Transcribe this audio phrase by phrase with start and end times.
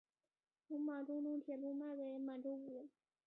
[0.67, 2.87] 并将中东铁路卖给满洲国。